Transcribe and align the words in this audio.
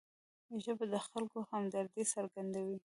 ژبه 0.63 0.85
د 0.93 0.95
خلکو 1.07 1.37
همدردي 1.51 2.03
څرګندوي 2.13 2.77